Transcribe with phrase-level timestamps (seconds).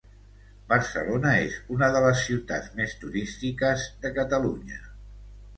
[0.71, 4.83] Barcelona és una de les ciutats més turístiques de Catalunya.